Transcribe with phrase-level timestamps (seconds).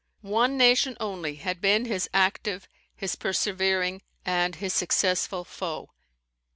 [0.23, 5.91] One nation only had been his active, his persevering, and his successful foe.